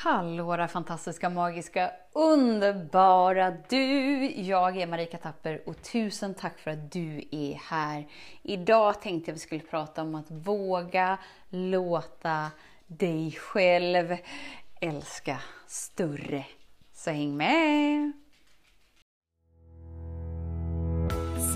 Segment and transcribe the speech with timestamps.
[0.00, 4.26] Hallå där fantastiska, magiska, underbara du!
[4.30, 8.06] Jag är Marika Tapper och tusen tack för att du är här.
[8.42, 12.50] Idag tänkte jag vi skulle prata om att våga låta
[12.86, 14.16] dig själv
[14.80, 16.44] älska större.
[16.92, 18.27] Så häng med!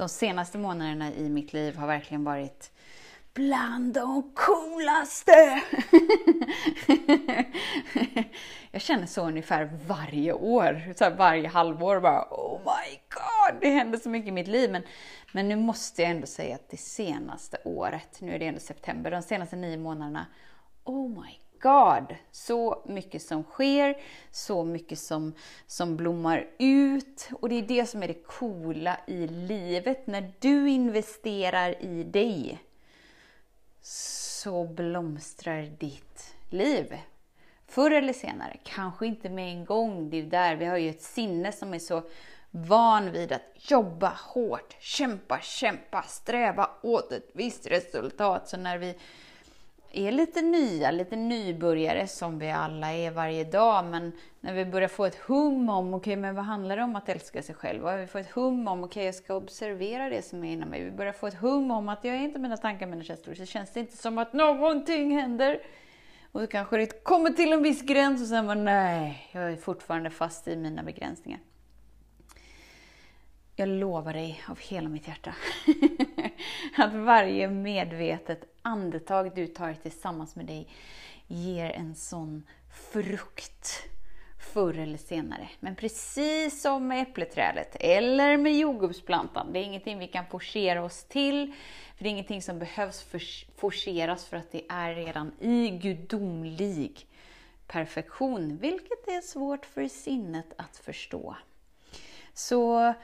[0.00, 2.72] De senaste månaderna i mitt liv har verkligen varit
[3.34, 5.32] bland de coolaste!
[8.70, 13.98] jag känner så ungefär varje år, så varje halvår bara oh my god, det händer
[13.98, 14.70] så mycket i mitt liv.
[14.72, 14.82] Men,
[15.32, 19.10] men nu måste jag ändå säga att det senaste året, nu är det ändå september,
[19.10, 20.26] de senaste nio månaderna,
[20.84, 22.16] oh my God!
[22.30, 23.96] Så mycket som sker,
[24.30, 25.34] så mycket som,
[25.66, 27.28] som blommar ut.
[27.32, 30.06] Och det är det som är det coola i livet.
[30.06, 32.58] När du investerar i dig
[33.82, 36.98] så blomstrar ditt liv.
[37.66, 40.10] Förr eller senare, kanske inte med en gång.
[40.10, 42.02] Det är där vi har ju ett sinne som är så
[42.50, 48.48] van vid att jobba hårt, kämpa, kämpa, sträva åt ett visst resultat.
[48.48, 48.94] Så när vi
[49.92, 53.84] är lite nya, lite nybörjare som vi alla är varje dag.
[53.84, 56.96] Men när vi börjar få ett hum om, okej, okay, men vad handlar det om
[56.96, 57.86] att älska sig själv?
[57.86, 60.68] Och vi får ett hum om, okej, okay, jag ska observera det som är inom
[60.68, 60.84] mig.
[60.84, 63.34] Vi börjar få ett hum om att jag är inte mina tankar, mina känslor.
[63.34, 65.60] Så känns det inte som att någonting händer.
[66.32, 69.56] Och då kanske det kommer till en viss gräns och sen bara, nej, jag är
[69.56, 71.40] fortfarande fast i mina begränsningar.
[73.60, 75.34] Jag lovar dig av hela mitt hjärta
[76.76, 80.68] att varje medvetet andetag du tar tillsammans med dig
[81.26, 82.46] ger en sån
[82.92, 83.88] frukt
[84.38, 85.48] förr eller senare.
[85.60, 91.04] Men precis som med äppleträdet eller med jordgubbsplantan, det är ingenting vi kan forcera oss
[91.04, 91.54] till.
[91.96, 93.06] För Det är ingenting som behövs
[93.56, 97.06] forceras för att det är redan i gudomlig
[97.66, 101.36] perfektion, vilket är svårt för sinnet att förstå.
[102.34, 102.94] Så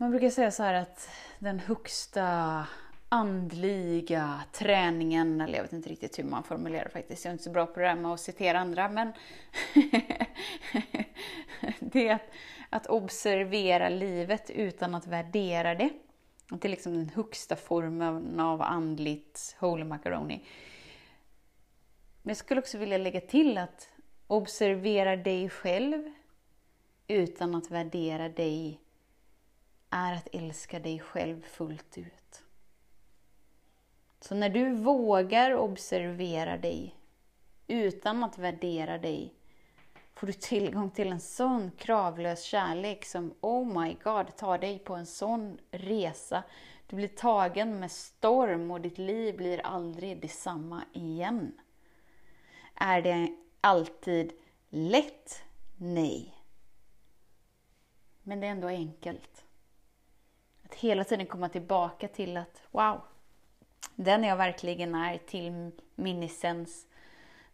[0.00, 2.66] man brukar säga så här att den högsta
[3.08, 7.44] andliga träningen, eller jag vet inte riktigt hur man formulerar det faktiskt, jag är inte
[7.44, 9.12] så bra på det där med att citera andra, men
[11.80, 12.30] det är att,
[12.70, 15.90] att observera livet utan att värdera det.
[16.50, 20.44] Det är liksom den högsta formen av andligt holy macaroni.
[22.22, 23.88] Men jag skulle också vilja lägga till att
[24.26, 26.12] observera dig själv
[27.08, 28.80] utan att värdera dig
[29.90, 32.42] är att älska dig själv fullt ut.
[34.20, 36.94] Så när du vågar observera dig
[37.66, 39.34] utan att värdera dig
[40.14, 44.94] får du tillgång till en sån kravlös kärlek som Oh my God tar dig på
[44.94, 46.42] en sån resa.
[46.86, 51.52] Du blir tagen med storm och ditt liv blir aldrig detsamma igen.
[52.74, 54.32] Är det alltid
[54.68, 55.42] lätt?
[55.76, 56.34] Nej.
[58.22, 59.44] Men det är ändå enkelt.
[60.68, 63.00] Att hela tiden komma tillbaka till att wow,
[63.94, 66.86] den jag verkligen är till min essens,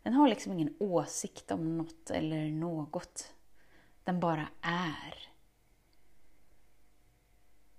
[0.03, 3.35] den har liksom ingen åsikt om något eller något.
[4.05, 5.29] Den bara är.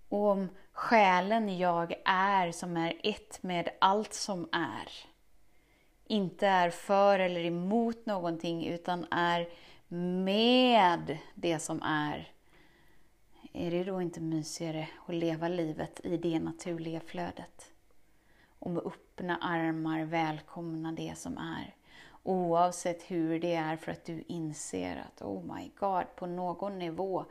[0.10, 4.90] Och om själen jag är, som är ett med allt som är,
[6.06, 9.50] inte är för eller emot någonting utan är
[10.24, 12.35] med det som är,
[13.56, 17.72] är det då inte mysigare att leva livet i det naturliga flödet?
[18.60, 21.76] Och med öppna armar välkomna det som är.
[22.24, 27.26] Oavsett hur det är för att du inser att oh my god, på någon nivå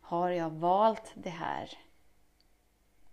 [0.00, 1.78] har jag valt det här.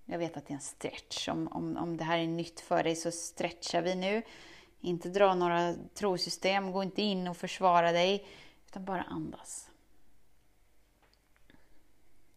[0.05, 1.29] Jag vet att det är en stretch.
[1.29, 4.21] Om, om, om det här är nytt för dig så stretchar vi nu.
[4.79, 8.27] Inte dra några trosystem, gå inte in och försvara dig,
[8.67, 9.66] utan bara andas.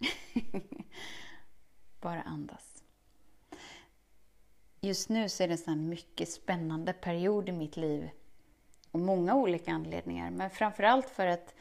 [2.01, 2.85] Bara andas.
[4.81, 8.11] Just nu så är det en mycket spännande period i mitt liv.
[8.91, 10.31] Och många olika anledningar.
[10.31, 11.55] Men framförallt för att,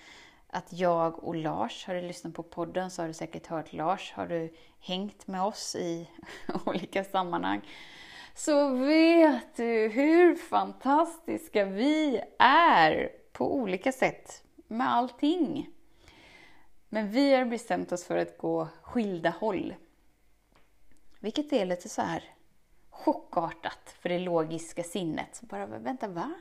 [0.48, 4.14] att jag och Lars, har du lyssnat på podden så har du säkert hört Lars.
[4.14, 6.10] Har du hängt med oss i
[6.66, 7.62] olika sammanhang
[8.40, 14.44] så vet du hur fantastiska vi är på olika sätt.
[14.68, 15.70] med allting.
[16.90, 19.76] Men vi har bestämt oss för att gå skilda håll.
[21.20, 22.36] Vilket är lite så här
[22.90, 25.36] chockartat för det logiska sinnet.
[25.36, 26.34] Så Bara, vänta, va?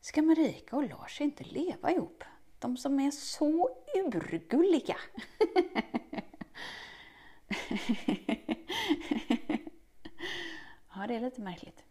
[0.00, 2.24] Ska Marika och Lars inte leva ihop?
[2.58, 4.96] De som är så urgulliga.
[10.94, 11.84] ja, det är lite märkligt.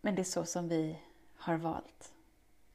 [0.00, 0.98] Men det är så som vi
[1.36, 2.15] har valt.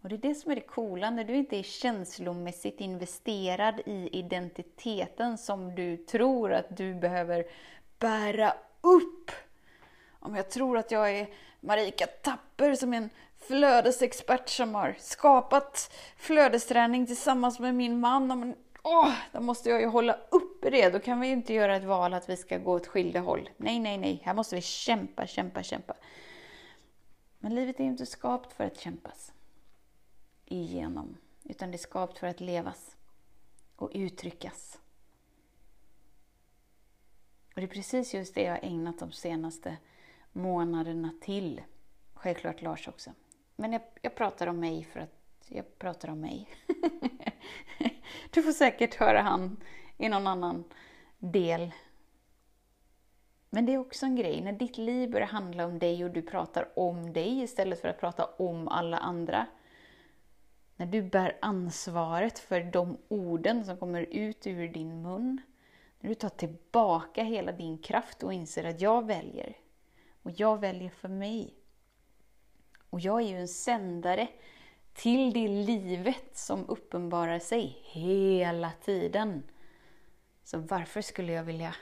[0.01, 4.09] Och det är det som är det coola, när du inte är känslomässigt investerad i
[4.11, 7.45] identiteten som du tror att du behöver
[7.99, 9.31] bära upp.
[10.19, 11.27] Om jag tror att jag är
[11.59, 18.27] Marika Tapper som är en flödesexpert som har skapat flödesträning tillsammans med min man.
[18.27, 20.89] Men, åh, då måste jag ju hålla uppe det.
[20.89, 23.49] Då kan vi ju inte göra ett val att vi ska gå åt skilda håll.
[23.57, 24.21] Nej, nej, nej.
[24.23, 25.93] Här måste vi kämpa, kämpa, kämpa.
[27.39, 29.31] Men livet är ju inte skapat för att kämpas
[30.51, 32.97] igenom, utan det är skapat för att levas
[33.75, 34.79] och uttryckas.
[37.55, 39.77] Och det är precis just det jag har ägnat de senaste
[40.31, 41.61] månaderna till.
[42.13, 43.11] Självklart Lars också.
[43.55, 46.49] Men jag, jag pratar om mig för att jag pratar om mig.
[48.31, 49.57] du får säkert höra han
[49.97, 50.63] i någon annan
[51.19, 51.71] del.
[53.49, 56.21] Men det är också en grej, när ditt liv börjar handla om dig och du
[56.21, 59.47] pratar om dig istället för att prata om alla andra.
[60.81, 65.41] När du bär ansvaret för de orden som kommer ut ur din mun.
[65.99, 69.57] När du tar tillbaka hela din kraft och inser att jag väljer.
[70.23, 71.53] Och jag väljer för mig.
[72.89, 74.27] Och jag är ju en sändare
[74.93, 79.43] till det livet som uppenbarar sig hela tiden.
[80.43, 81.75] Så varför skulle jag vilja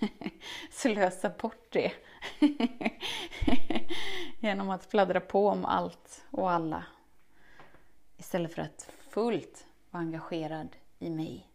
[0.70, 1.92] slösa bort det?
[4.40, 6.84] Genom att fladdra på om allt och alla.
[8.22, 11.48] Istället för att fullt vara engagerad i mig.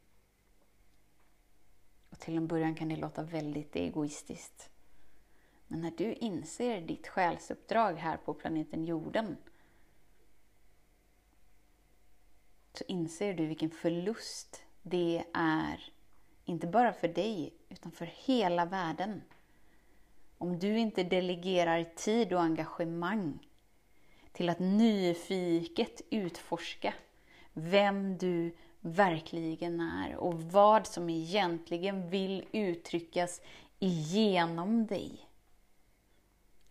[2.09, 4.69] Och till en början kan det låta väldigt egoistiskt.
[5.67, 9.37] Men när du inser ditt själsuppdrag här på planeten jorden
[12.73, 15.93] så inser du vilken förlust det är,
[16.45, 19.21] inte bara för dig, utan för hela världen.
[20.37, 23.46] Om du inte delegerar tid och engagemang
[24.37, 26.93] till att nyfiket utforska
[27.53, 33.41] vem du verkligen är och vad som egentligen vill uttryckas
[33.79, 35.27] igenom dig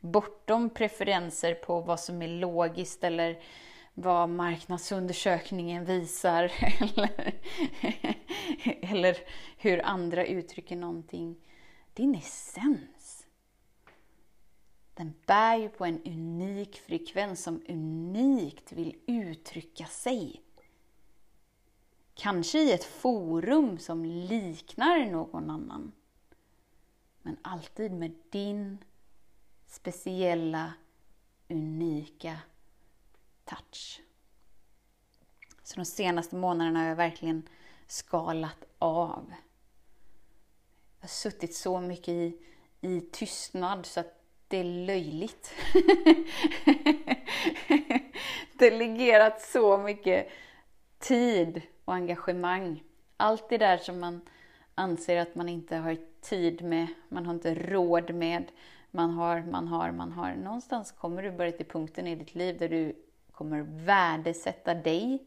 [0.00, 3.42] bortom preferenser på vad som är logiskt eller
[3.94, 6.42] vad marknadsundersökningen visar
[6.80, 7.34] eller,
[8.92, 9.16] eller
[9.56, 11.36] hur andra uttrycker någonting.
[11.94, 12.95] Din essens,
[14.96, 20.42] den bär ju på en unik frekvens som unikt vill uttrycka sig.
[22.14, 25.92] Kanske i ett forum som liknar någon annan.
[27.22, 28.84] Men alltid med din
[29.66, 30.72] speciella,
[31.48, 32.38] unika
[33.44, 34.02] touch.
[35.62, 37.48] Så de senaste månaderna har jag verkligen
[37.86, 39.34] skalat av.
[40.96, 42.38] Jag har suttit så mycket i,
[42.80, 45.54] i tystnad så att det är löjligt.
[48.58, 50.28] Delegerat så mycket
[50.98, 52.82] tid och engagemang.
[53.16, 54.20] Allt det där som man
[54.74, 58.44] anser att man inte har tid med, man har inte råd med,
[58.90, 60.34] man har, man har, man har.
[60.34, 62.96] Någonstans kommer du börja till punkten i ditt liv där du
[63.32, 65.26] kommer värdesätta dig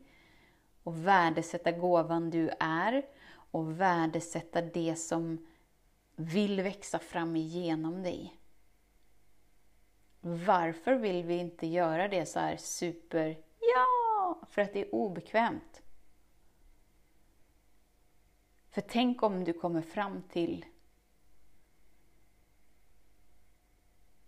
[0.83, 3.05] och värdesätta gåvan du är
[3.51, 5.45] och värdesätta det som
[6.15, 8.38] vill växa fram igenom dig.
[10.21, 15.81] Varför vill vi inte göra det så här super, ja, för att det är obekvämt.
[18.69, 20.65] För tänk om du kommer fram till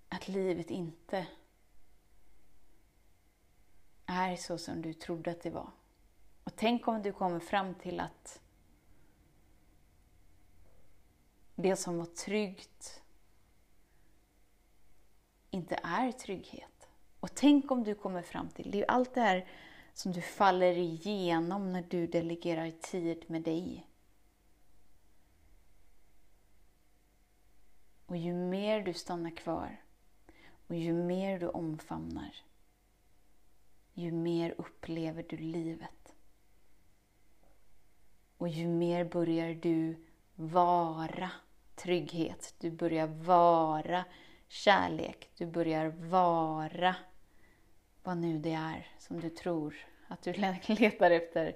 [0.10, 1.28] att livet inte
[4.06, 5.72] är så som du trodde att det var.
[6.44, 8.42] Och tänk om du kommer fram till att
[11.56, 13.01] det som var tryggt
[15.52, 16.88] inte är trygghet.
[17.20, 19.48] Och tänk om du kommer fram till, det är ju allt det här
[19.94, 23.88] som du faller igenom när du delegerar tid med dig.
[28.06, 29.82] Och ju mer du stannar kvar,
[30.68, 32.36] och ju mer du omfamnar,
[33.94, 36.14] ju mer upplever du livet.
[38.38, 40.06] Och ju mer börjar du
[40.36, 41.32] vara
[41.76, 44.06] trygghet, du börjar vara
[44.52, 46.96] kärlek, du börjar vara
[48.04, 49.76] vad nu det är som du tror
[50.08, 50.34] att du
[50.68, 51.56] letar efter...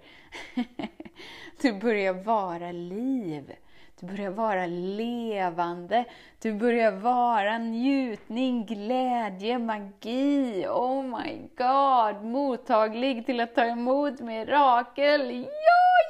[1.61, 3.55] du börjar vara liv.
[3.99, 6.05] Du börjar vara levande.
[6.41, 10.67] Du börjar vara njutning, glädje, magi.
[10.67, 12.23] Oh my god!
[12.25, 15.31] Mottaglig till att ta emot mirakel.
[15.31, 15.49] Ja,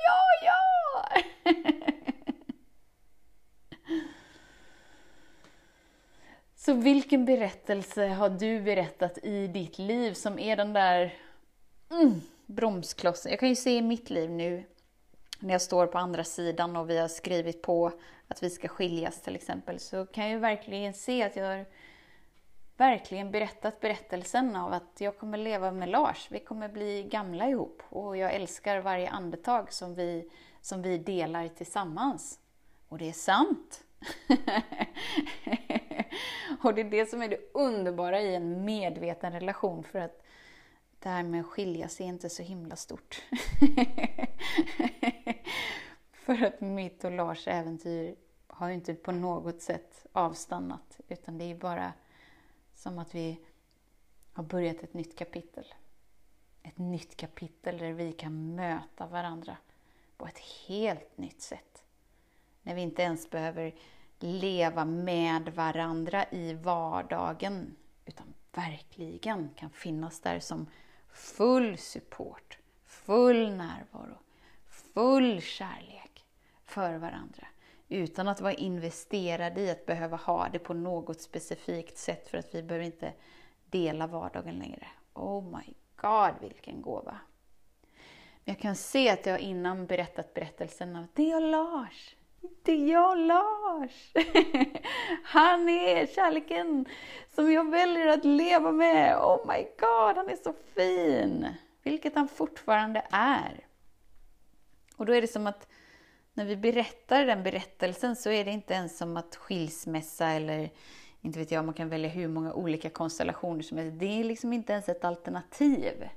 [0.05, 0.49] ja,
[1.43, 1.91] ja!
[6.65, 11.17] Så vilken berättelse har du berättat i ditt liv som är den där
[11.91, 13.31] mm, bromsklossen?
[13.31, 14.63] Jag kan ju se i mitt liv nu
[15.39, 17.91] när jag står på andra sidan och vi har skrivit på
[18.27, 21.65] att vi ska skiljas till exempel, så kan jag verkligen se att jag har
[22.77, 26.27] verkligen berättat berättelsen av att jag kommer leva med Lars.
[26.31, 30.31] Vi kommer bli gamla ihop och jag älskar varje andetag som vi,
[30.61, 32.39] som vi delar tillsammans.
[32.87, 33.83] Och det är sant!
[36.65, 40.23] och det är det som är det underbara i en medveten relation för att
[40.99, 43.23] det här med att skilja sig är inte så himla stort.
[46.11, 48.15] För att mitt och Lars äventyr
[48.47, 51.93] har ju inte på något sätt avstannat, utan det är bara
[52.75, 53.39] som att vi
[54.33, 55.73] har börjat ett nytt kapitel.
[56.63, 59.57] Ett nytt kapitel där vi kan möta varandra
[60.17, 61.83] på ett helt nytt sätt.
[62.61, 63.75] När vi inte ens behöver
[64.23, 70.67] leva med varandra i vardagen, utan verkligen kan finnas där som
[71.09, 74.17] full support, full närvaro,
[74.67, 76.25] full kärlek
[76.63, 77.47] för varandra.
[77.87, 82.55] Utan att vara investerade i att behöva ha det på något specifikt sätt för att
[82.55, 83.13] vi behöver inte
[83.69, 84.87] dela vardagen längre.
[85.13, 87.19] Oh my God, vilken gåva!
[88.43, 92.15] Jag kan se att jag innan berättat berättelsen av det är Lars.
[92.63, 94.11] Det är jag Lars!
[95.23, 96.85] Han är kärleken
[97.35, 99.17] som jag väljer att leva med.
[99.17, 101.47] Oh my God, han är så fin!
[101.83, 103.65] Vilket han fortfarande är.
[104.95, 105.67] Och då är det som att
[106.33, 110.69] när vi berättar den berättelsen så är det inte ens som att skilsmässa eller
[111.21, 113.99] inte vet jag, man kan välja hur många olika konstellationer som helst.
[113.99, 116.09] Det är liksom inte ens ett alternativ.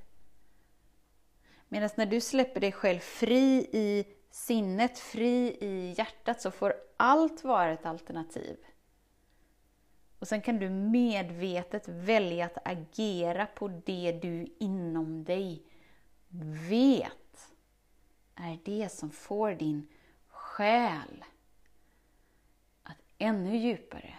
[1.67, 7.43] Medan när du släpper dig själv fri i sinnet, fri i hjärtat, så får allt
[7.43, 8.57] vara ett alternativ.
[10.19, 15.63] Och sen kan du medvetet välja att agera på det du inom dig
[16.69, 17.51] vet
[18.35, 19.87] är det som får din
[20.27, 21.25] själ
[22.83, 24.13] att ännu djupare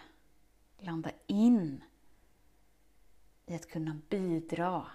[0.77, 1.83] landa in
[3.45, 4.85] i att kunna bidra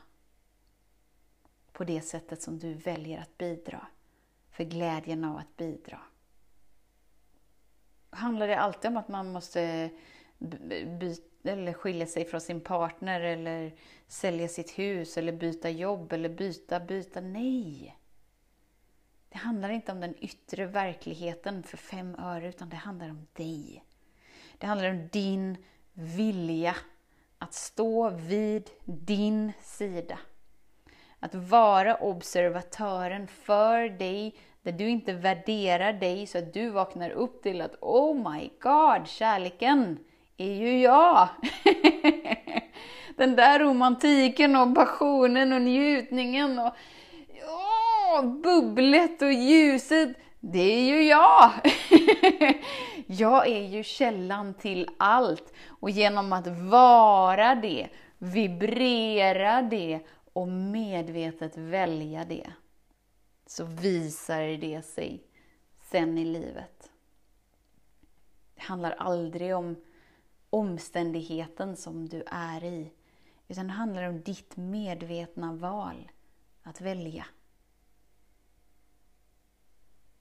[1.73, 3.87] på det sättet som du väljer att bidra,
[4.57, 5.99] för glädjen av att bidra.
[8.11, 9.91] Handlar det alltid om att man måste
[11.01, 13.75] byta, eller skilja sig från sin partner eller
[14.07, 17.21] sälja sitt hus eller byta jobb eller byta, byta?
[17.21, 17.99] Nej!
[19.29, 23.85] Det handlar inte om den yttre verkligheten för fem öre, utan det handlar om dig.
[24.59, 25.57] Det handlar om din
[25.93, 26.77] vilja
[27.39, 30.19] att stå vid din sida.
[31.21, 37.43] Att vara observatören för dig, där du inte värderar dig så att du vaknar upp
[37.43, 39.99] till att Oh my God, kärleken
[40.37, 41.29] är ju jag!
[43.17, 46.73] Den där romantiken och passionen och njutningen och
[48.25, 50.09] bubblet och ljuset,
[50.41, 51.51] det är ju jag!
[53.07, 60.01] jag är ju källan till allt och genom att vara det, vibrera det
[60.37, 62.53] och medvetet välja det,
[63.47, 65.23] så visar det sig
[65.83, 66.91] sen i livet.
[68.55, 69.77] Det handlar aldrig om
[70.51, 72.93] omständigheten som du är i,
[73.49, 76.11] utan det handlar om ditt medvetna val
[76.63, 77.27] att välja.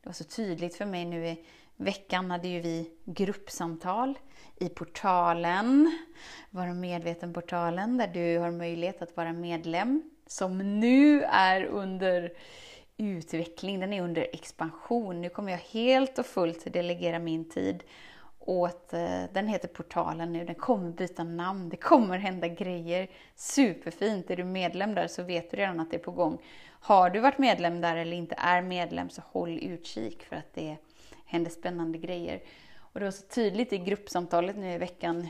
[0.02, 1.46] Det var så tydligt för mig nu i
[1.76, 4.20] veckan hade ju vi gruppsamtal
[4.58, 5.98] i portalen,
[6.50, 12.34] Vara medveten-portalen, där du har möjlighet att vara medlem, som nu är under
[12.98, 15.22] utveckling, den är under expansion.
[15.22, 17.84] Nu kommer jag helt och fullt delegera min tid
[18.40, 23.08] åt, eh, den heter Portalen nu, den kommer byta namn, det kommer hända grejer.
[23.36, 24.30] Superfint!
[24.30, 26.42] Är du medlem där så vet du redan att det är på gång.
[26.68, 30.78] Har du varit medlem där eller inte är medlem så håll utkik för att det
[31.26, 32.42] händer spännande grejer.
[32.96, 35.30] Och det var så tydligt i gruppsamtalet nu i veckan.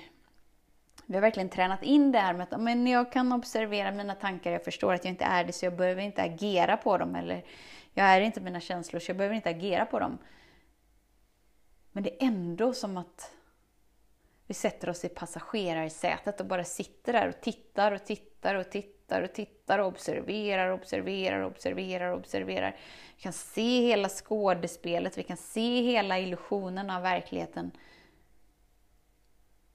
[1.06, 4.52] Vi har verkligen tränat in det här med att men jag kan observera mina tankar,
[4.52, 7.16] jag förstår att jag inte är det så jag behöver inte agera på dem.
[7.16, 7.46] Eller
[7.94, 10.18] jag är inte mina känslor så jag behöver inte agera på dem.
[11.92, 13.32] Men det är ändå som att
[14.48, 18.95] vi sätter oss i passagerarsätet och bara sitter där och tittar och tittar och tittar
[19.06, 22.76] tittar och tittar och observerar, observerar, observerar, observerar.
[23.16, 27.72] Vi kan se hela skådespelet, vi kan se hela illusionen av verkligheten.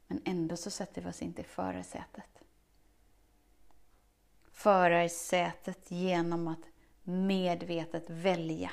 [0.06, 2.42] Men ändå så sätter vi oss inte i förarsätet.
[4.52, 6.64] Förarsätet genom att
[7.02, 8.70] medvetet välja.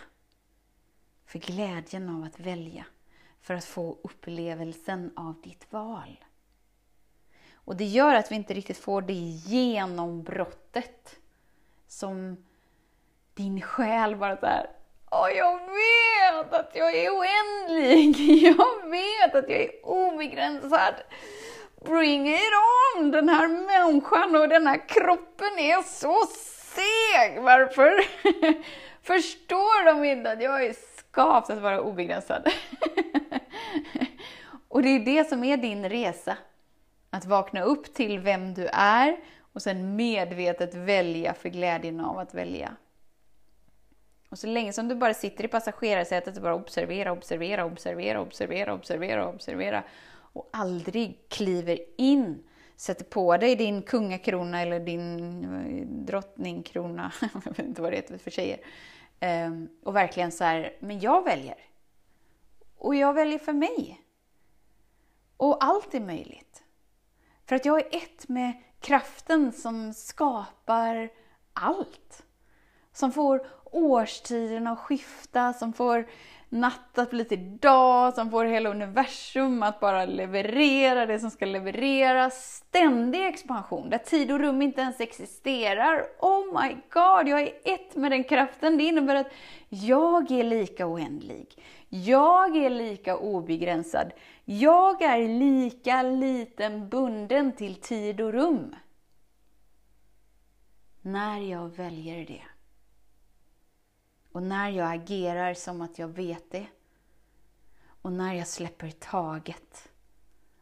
[1.25, 2.85] För glädjen av att välja.
[3.41, 6.17] För att få upplevelsen av ditt val.
[7.67, 11.15] Och det gör att vi inte riktigt får det genombrottet
[11.87, 12.37] som
[13.33, 14.69] din själ bara såhär,
[15.11, 18.19] Åh, jag vet att jag är oändlig!
[18.43, 20.93] Jag vet att jag är obegränsad!
[21.85, 22.41] Bring it
[22.95, 23.11] on!
[23.11, 26.25] Den här människan och den här kroppen är så
[26.75, 27.41] seg!
[27.41, 27.91] Varför
[29.07, 32.47] förstår de inte att jag är skapt att vara obegränsad?
[34.67, 36.37] och det är det som är din resa.
[37.09, 39.17] Att vakna upp till vem du är
[39.53, 42.75] och sen medvetet välja för glädjen av att välja.
[44.29, 48.73] Och så länge som du bara sitter i passagerarsätet och bara observera, observera, observera, observera,
[48.73, 49.83] observera, observera
[50.37, 52.43] och aldrig kliver in,
[52.75, 57.11] sätter på dig din kungakrona eller din eh, drottningkrona,
[57.45, 58.59] jag vet inte vad det heter för tjejer,
[59.19, 61.57] ehm, och verkligen så här, men jag väljer.
[62.77, 64.01] Och jag väljer för mig.
[65.37, 66.46] Och allt är möjligt.
[67.47, 71.09] För att jag är ett med kraften som skapar
[71.53, 72.25] allt.
[72.93, 76.07] Som får årstiderna att skifta, som får
[76.49, 81.45] natt att bli till dag, som får hela universum att bara leverera det som ska
[81.45, 82.63] levereras.
[82.67, 86.03] Ständig expansion, där tid och rum inte ens existerar.
[86.19, 88.77] Oh my god, jag är ett med den kraften.
[88.77, 89.31] Det innebär att
[89.69, 91.63] jag är lika oändlig.
[91.89, 94.11] Jag är lika obegränsad.
[94.45, 98.75] Jag är lika liten bunden till tid och rum.
[101.01, 102.43] När jag väljer det.
[104.37, 106.67] Och när jag agerar som att jag vet det.
[108.01, 109.89] Och när jag släpper taget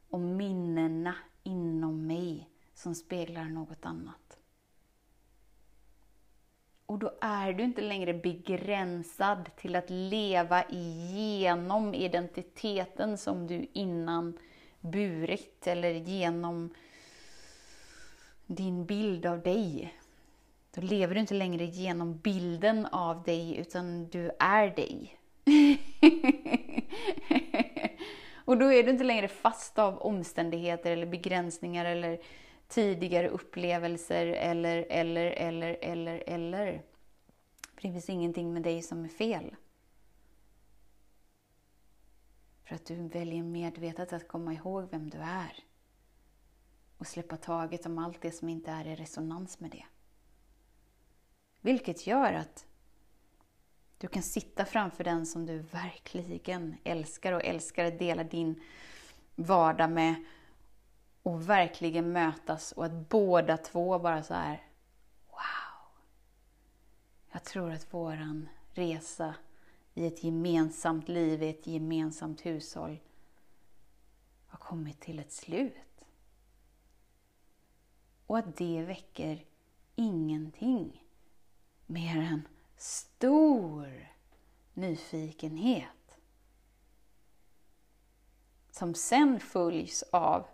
[0.10, 4.40] om minnena inom mig som speglar något annat.
[6.86, 14.38] Och då är du inte längre begränsad till att leva igenom identiteten som du innan
[14.80, 16.74] burit eller genom
[18.46, 19.94] din bild av dig.
[20.76, 25.20] Då lever du inte längre genom bilden av dig, utan du är dig.
[28.46, 32.22] och då är du inte längre fast av omständigheter eller begränsningar eller
[32.68, 36.82] tidigare upplevelser eller, eller, eller, eller, eller.
[37.76, 39.56] För det finns ingenting med dig som är fel.
[42.64, 45.64] För att du väljer medvetet att komma ihåg vem du är.
[46.98, 49.86] Och släppa taget om allt det som inte är i resonans med det.
[51.66, 52.66] Vilket gör att
[53.98, 58.62] du kan sitta framför den som du verkligen älskar och älskar att dela din
[59.36, 60.16] vardag med
[61.24, 64.64] och verkligen mötas och att båda två bara så här
[65.28, 66.02] Wow!
[67.32, 69.36] Jag tror att våran resa
[69.94, 73.00] i ett gemensamt liv, i ett gemensamt hushåll
[74.48, 76.06] har kommit till ett slut.
[78.26, 79.46] Och att det väcker
[79.96, 81.05] ingenting
[81.86, 84.08] mer en stor
[84.74, 86.18] nyfikenhet.
[88.72, 90.46] Som sen följs av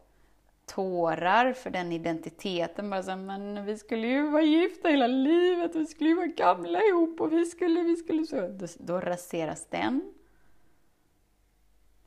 [0.66, 2.90] tårar för den identiteten.
[2.90, 6.84] Bara så, men vi skulle ju vara gifta hela livet, vi skulle ju vara gamla
[6.84, 8.48] ihop och vi skulle, vi skulle så.
[8.48, 10.14] Då, då raseras den.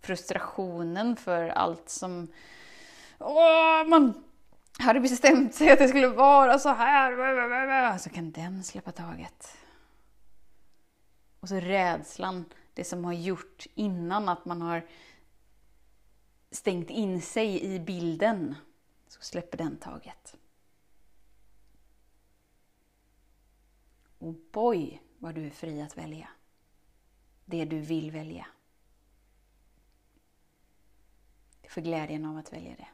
[0.01, 2.29] Frustrationen för allt som
[3.19, 4.25] åh, man
[4.79, 7.99] hade bestämt sig att det skulle vara så här.
[7.99, 9.57] Så kan den släppa taget.
[11.41, 14.87] Och så rädslan, det som har gjort innan att man har
[16.51, 18.55] stängt in sig i bilden,
[19.09, 20.37] så släpper den taget.
[24.19, 26.29] Och boy, vad du är fri att välja.
[27.45, 28.47] Det du vill välja.
[31.69, 32.89] För glädjen av att välja det.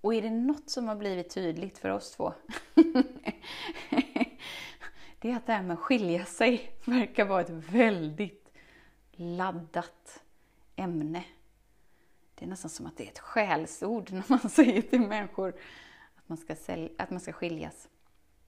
[0.00, 2.32] Och är det något som har blivit tydligt för oss två,
[5.18, 8.52] det är att det här med att skilja sig verkar vara ett väldigt
[9.12, 10.22] laddat
[10.76, 11.24] ämne.
[12.34, 15.48] Det är nästan som att det är ett skällsord när man säger till människor
[16.16, 17.88] att man ska, sälja, att man ska skiljas.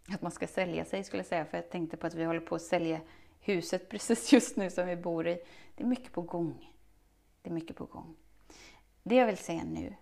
[0.08, 2.40] Att man ska sälja sig skulle jag säga, för jag tänkte på att vi håller
[2.40, 3.00] på att sälja
[3.40, 5.40] huset precis just nu som vi bor i.
[5.74, 6.74] Det är mycket på gång.
[7.42, 8.16] Det är mycket på gång.
[9.02, 9.94] Det jag vill säga nu,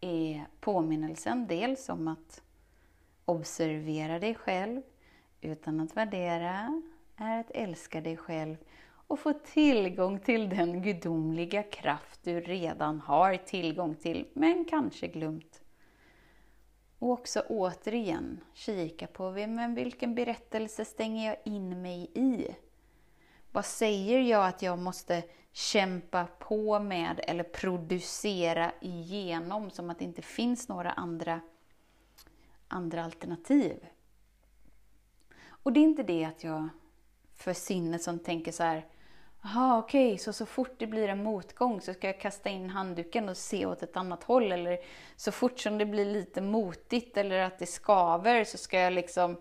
[0.00, 2.42] är påminnelsen dels om att
[3.24, 4.82] observera dig själv
[5.40, 6.82] utan att värdera,
[7.16, 8.56] är att älska dig själv
[9.06, 15.62] och få tillgång till den gudomliga kraft du redan har tillgång till, men kanske glömt.
[16.98, 22.54] Och också återigen kika på men vilken berättelse stänger jag in mig i?
[23.52, 30.04] Vad säger jag att jag måste kämpa på med eller producera igenom som att det
[30.04, 31.40] inte finns några andra,
[32.68, 33.86] andra alternativ?
[35.48, 36.68] Och det är inte det att jag
[37.34, 38.86] för sinnet som tänker så här,
[39.42, 42.70] Jaha, okej, okay, så så fort det blir en motgång så ska jag kasta in
[42.70, 44.52] handduken och se åt ett annat håll.
[44.52, 44.78] Eller
[45.16, 49.36] så fort som det blir lite motigt eller att det skaver så ska jag liksom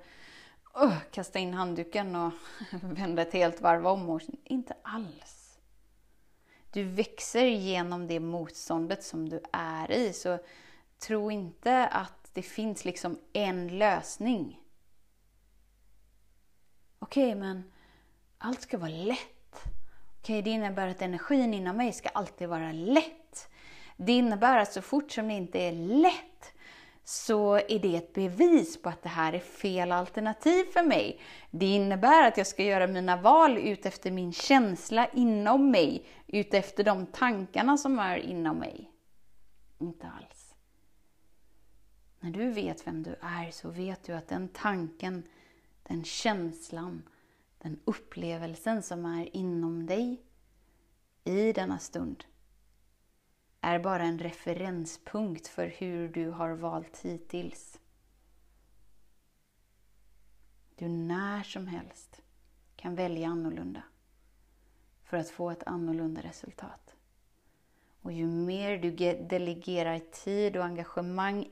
[0.78, 2.32] uh, kasta in handduken och
[2.82, 4.10] vända ett helt varv om.
[4.10, 5.60] Och, inte alls.
[6.72, 10.14] Du växer genom det motståndet som du är i.
[10.14, 10.40] Så
[11.00, 14.60] tro inte att det finns liksom en lösning.
[17.00, 17.72] Okej, okay, men
[18.38, 19.64] allt ska vara lätt.
[20.20, 23.50] Okej, det innebär att energin inom mig ska alltid vara lätt.
[23.98, 26.31] Det innebär att så fort som det inte är lätt
[27.04, 31.20] så är det ett bevis på att det här är fel alternativ för mig.
[31.52, 37.06] Det innebär att jag ska göra mina val utefter min känsla inom mig, utefter de
[37.06, 38.92] tankarna som är inom mig.
[39.80, 40.56] Inte alls.
[42.20, 45.24] När du vet vem du är så vet du att den tanken,
[45.84, 47.04] den känslan,
[47.58, 50.22] den upplevelsen som är inom dig
[51.24, 52.24] i denna stund
[53.62, 57.80] är bara en referenspunkt för hur du har valt hittills.
[60.76, 62.22] Du när som helst
[62.76, 63.84] kan välja annorlunda
[65.04, 66.96] för att få ett annorlunda resultat.
[68.02, 71.50] Och ju mer du delegerar tid och engagemang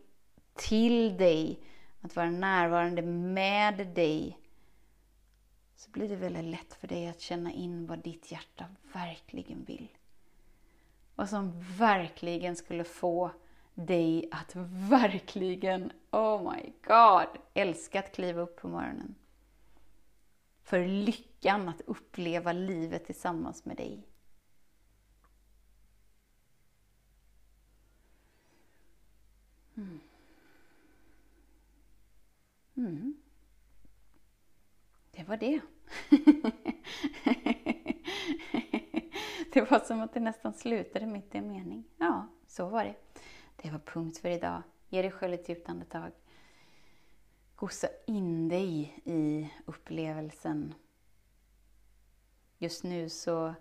[0.54, 1.60] till dig,
[2.02, 4.40] att vara närvarande med dig,
[5.76, 9.90] så blir det väldigt lätt för dig att känna in vad ditt hjärta verkligen vill
[11.20, 13.32] och som verkligen skulle få
[13.74, 14.56] dig att
[14.90, 19.16] verkligen, oh my god, älska att kliva upp på morgonen.
[20.64, 24.08] För lyckan att uppleva livet tillsammans med dig.
[29.78, 30.00] Mm.
[32.76, 33.18] Mm.
[35.12, 35.62] Det var det.
[39.54, 41.84] det var som att det nästan slutade mitt i en mening.
[41.98, 42.96] Ja, så var det.
[43.56, 44.62] Det var punkt för idag.
[44.90, 46.12] Ge dig själv ett djupt andetag.
[47.56, 50.74] Gossa in dig i upplevelsen.
[52.58, 53.54] Just nu så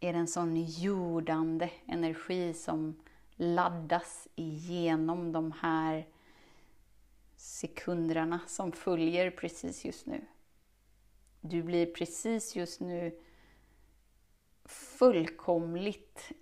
[0.00, 3.00] är det en sån jordande energi som
[3.36, 6.08] laddas igenom de här
[7.36, 10.24] sekunderna som följer precis just nu.
[11.40, 13.18] Du blir precis just nu
[14.64, 16.32] fullkomligt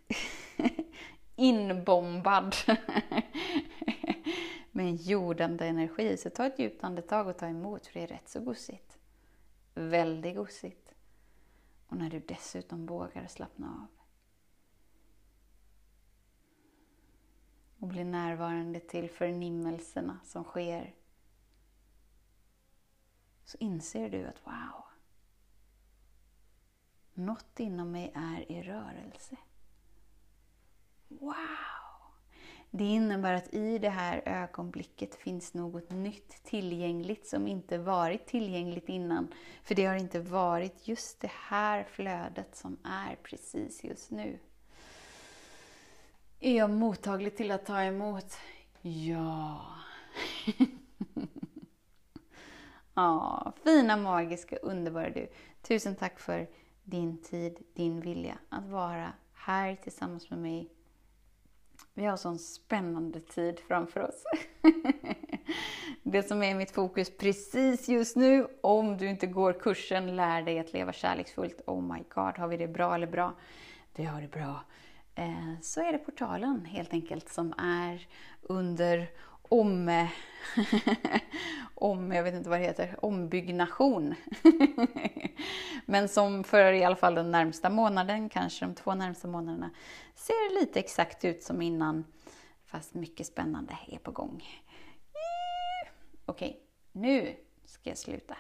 [1.37, 2.55] inbombad
[4.71, 6.17] med en jordande energi.
[6.17, 8.99] Så ta ett djupt andetag och ta emot, för det är rätt så gosigt.
[9.75, 10.95] Väldigt gosigt.
[11.87, 13.87] Och när du dessutom vågar slappna av.
[17.79, 20.95] Och bli närvarande till förnimmelserna som sker.
[23.45, 24.85] Så inser du att wow,
[27.15, 29.37] något inom mig är i rörelse.
[31.09, 31.83] Wow!
[32.75, 38.89] Det innebär att i det här ögonblicket finns något nytt tillgängligt som inte varit tillgängligt
[38.89, 39.35] innan.
[39.65, 44.39] För det har inte varit just det här flödet som är precis just nu.
[46.41, 48.37] Är jag mottaglig till att ta emot?
[48.81, 49.67] Ja.
[52.95, 55.29] ja, fina, magiska, underbara du.
[55.63, 56.49] Tusen tack för
[56.85, 60.69] din tid, din vilja att vara här tillsammans med mig.
[61.95, 64.25] Vi har sån spännande tid framför oss.
[66.03, 70.59] det som är mitt fokus precis just nu, om du inte går kursen Lär dig
[70.59, 71.61] att leva kärleksfullt.
[71.67, 73.35] Oh my god, har vi det bra eller bra?
[73.95, 74.65] Vi har det bra.
[75.15, 78.07] Eh, så är det portalen helt enkelt som är
[78.43, 79.11] under
[79.53, 80.09] om, eh,
[81.75, 84.15] om, jag vet inte vad det heter, ombyggnation.
[85.87, 89.71] Men som för i alla fall den närmsta månaden, kanske de två närmsta månaderna,
[90.15, 92.05] ser lite exakt ut som innan.
[92.67, 94.45] Fast mycket spännande är på gång.
[96.27, 96.61] Okej,
[96.93, 98.37] nu ska jag sluta.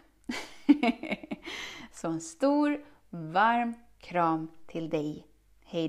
[1.92, 5.26] Så en stor, varm kram till dig.
[5.64, 5.88] Hej